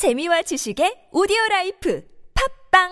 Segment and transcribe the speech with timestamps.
[0.00, 2.02] 재미와 지식의 오디오 라이프
[2.72, 2.88] 팝빵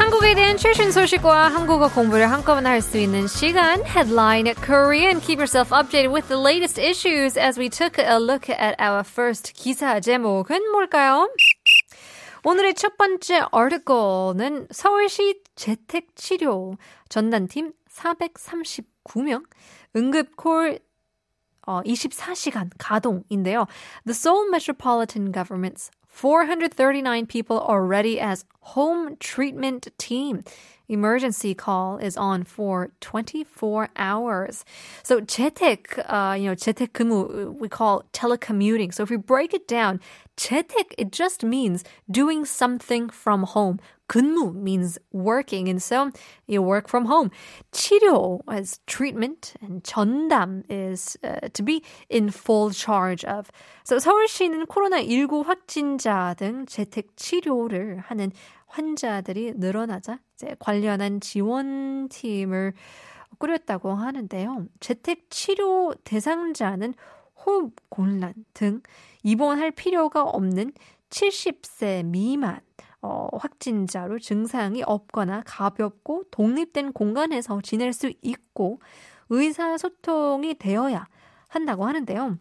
[0.00, 5.20] 한국에 대한 최신 소식과 한국어 공부를 한꺼번에 할 수 있는 시간 Headline Korean.
[5.20, 9.54] Keep yourself updated with the latest issues as we took a look at our first
[9.54, 11.32] 기사 제목은 뭘까요?
[12.42, 16.78] 오늘의 첫 번째 article는 서울시 재택치료
[17.08, 17.74] 전담팀
[19.09, 19.45] 439명
[19.95, 20.79] 응급콜
[21.67, 23.65] 어, 24시간 가동인데요.
[24.05, 30.43] The Seoul Metropolitan Government's 439 people already as home treatment team.
[30.87, 34.63] Emergency call is on for 24 hours.
[35.03, 38.93] So 재택, uh, you know, 재택 근무, we call telecommuting.
[38.93, 39.99] So if we break it down,
[40.37, 43.79] 재택, it just means doing something from home.
[44.07, 46.11] 근무 means working, and so
[46.45, 47.31] you work from home.
[47.71, 53.49] 치료 is treatment, and 전담 is uh, to be in full charge of.
[53.83, 58.31] So 서울시는 코로나19 확진자 등 재택 치료를 하는
[58.70, 62.72] 환자들이 늘어나자 이제 관련한 지원팀을
[63.38, 64.66] 꾸렸다고 하는데요.
[64.80, 66.94] 재택 치료 대상자는
[67.44, 68.82] 호흡 곤란 등
[69.22, 70.72] 입원할 필요가 없는
[71.10, 72.60] 70세 미만
[73.02, 78.80] 어, 확진자로 증상이 없거나 가볍고 독립된 공간에서 지낼 수 있고
[79.30, 81.06] 의사소통이 되어야
[81.48, 82.38] 한다고 하는데요.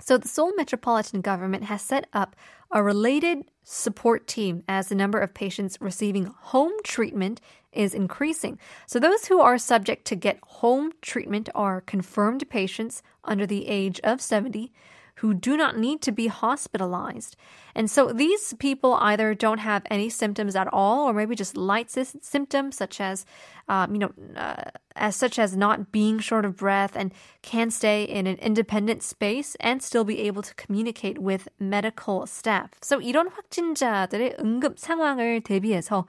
[0.00, 2.36] So the Seoul Metropolitan Government has set up
[2.70, 7.40] a related support team as the number of patients receiving home treatment
[7.72, 8.58] is increasing.
[8.86, 14.00] So those who are subject to get home treatment are confirmed patients under the age
[14.04, 14.72] of 70
[15.17, 17.35] who do not need to be hospitalized.
[17.75, 21.91] And so these people either don't have any symptoms at all, or maybe just light
[21.91, 23.25] sy- symptoms such as,
[23.69, 28.03] um, you know, uh, as such as not being short of breath and can stay
[28.03, 32.71] in an independent space and still be able to communicate with medical staff.
[32.81, 36.05] So 이런 확진자들의 응급 상황을 대비해서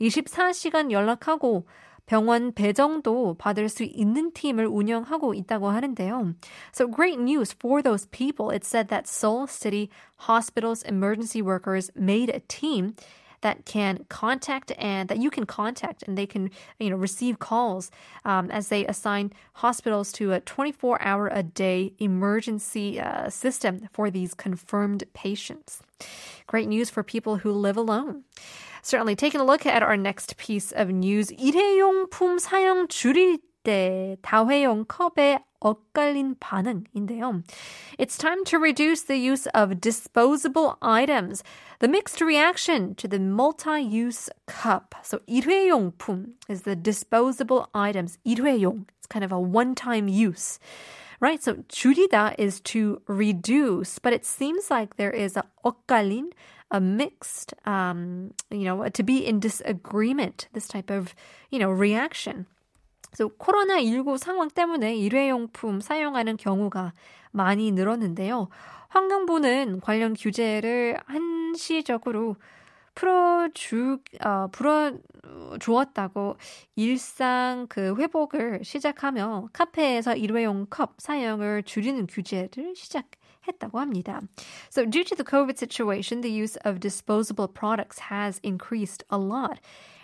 [0.00, 1.64] 24시간 연락하고
[2.06, 6.34] 병원 배정도 받을 수 있는 팀을 운영하고 있다고 하는데요.
[6.72, 8.54] So great news for those people.
[8.54, 9.90] It said that Seoul City
[10.28, 12.94] Hospital's emergency workers made a team
[13.42, 17.90] that can contact and that you can contact and they can you know receive calls
[18.24, 24.10] um, as they assign hospitals to a 24 hour a day emergency uh, system for
[24.10, 25.82] these confirmed patients
[26.46, 28.24] great news for people who live alone
[28.86, 31.32] certainly taking a look at our next piece of news.
[31.32, 37.42] 일회용품 사용 줄일 때 다회용 컵에 엇갈린 반응인데요.
[37.98, 41.42] It's time to reduce the use of disposable items.
[41.80, 44.94] The mixed reaction to the multi-use cup.
[45.02, 48.18] So 일회용품 is the disposable items.
[48.26, 48.86] 일회용.
[48.98, 50.58] It's kind of a one-time use.
[51.20, 51.42] Right?
[51.42, 56.32] So 줄이다 is to reduce, but it seems like there is a 엇갈린
[56.70, 61.14] a mixed, um, you know, to be in disagreement, this type of,
[61.50, 62.46] you know, reaction.
[63.13, 66.93] So 코로나19 상황 때문에 일회용품 사용하는 경우가
[67.31, 68.49] 많이 늘었는데요.
[68.89, 72.35] 환경부는 관련 규제를 한시적으로
[72.93, 76.35] 풀어주, 어, 풀어주었다고
[76.75, 83.05] 일상 그 회복을 시작하며 카페에서 일회용 컵 사용을 줄이는 규제를 시작
[83.47, 84.21] 했다고 합니다.
[84.69, 89.59] So due to the COVID situation, the use of disposable products has increased a lot.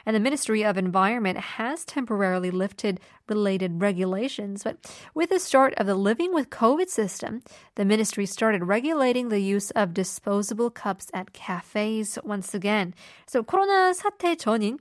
[0.07, 4.65] And the Ministry of Environment has temporarily lifted related regulations.
[4.65, 4.79] But
[5.15, 7.43] with the start of the Living with COVID system,
[7.77, 12.95] the ministry started regulating the use of disposable cups at cafes once again.
[13.27, 14.79] So 코로나 사태 전인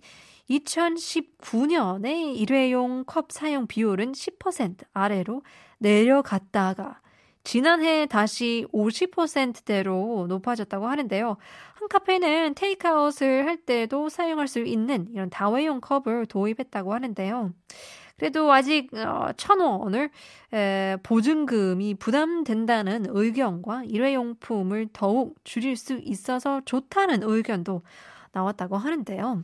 [0.49, 5.43] 2019년에 일회용 컵 사용 비율은 10% 아래로
[5.77, 6.99] 내려갔다가
[7.46, 11.36] 지난해 다시 50%대로 높아졌다고 하는데요.
[11.74, 17.52] 한 카페는 테이크아웃을 할 때도 사용할 수 있는 이런 다회용 컵을 도입했다고 하는데요.
[18.16, 20.10] 그래도 아직 어, 천 원을
[21.04, 27.82] 보증금이 부담된다는 의견과 일회용품을 더욱 줄일 수 있어서 좋다는 의견도
[28.35, 29.43] 나왔다고 하는데요.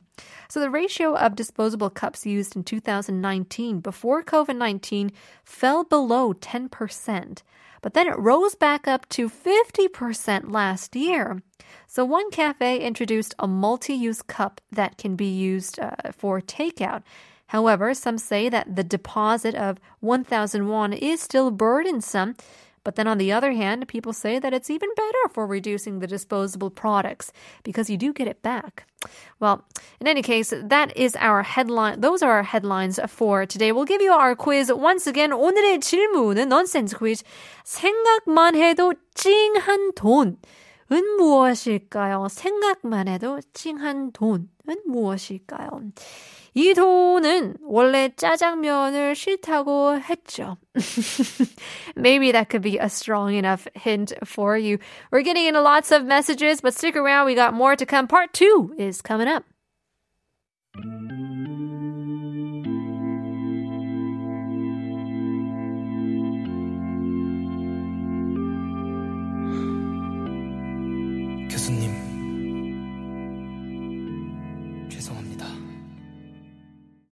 [0.50, 5.12] So the ratio of disposable cups used in 2019 before COVID-19
[5.44, 7.44] fell below 10%.
[7.82, 11.42] but then it rose back up to 50% last year.
[11.88, 17.04] So one cafe introduced a multi-use cup that can be used uh, for takeout.
[17.48, 22.36] However, some say that the deposit of 1,000 won is still burdensome,
[22.84, 26.08] But then on the other hand, people say that it's even better for reducing the
[26.08, 28.88] disposable products because you do get it back.
[29.42, 29.66] Well,
[30.00, 32.00] in any case, that is our headline.
[32.00, 33.74] Those are our headlines for today.
[33.74, 35.32] We'll give you our quiz once again.
[35.32, 37.24] 오늘의 질문은 nonsense quiz.
[37.66, 40.38] 생각만 해도 찡한 돈은
[41.20, 42.30] 무엇일까요?
[42.30, 44.48] 생각만 해도 찡한 돈은
[44.86, 45.82] 무엇일까요?
[46.54, 50.58] 이 돈은 원래 짜장면을 싫다고 했죠.
[51.96, 54.80] Maybe that could be a strong enough hint for you.
[55.12, 57.28] We're getting into lots of messages, but stick around.
[57.28, 58.08] We got more to come.
[58.08, 59.44] Part two is coming up.
[71.50, 72.11] 교수님,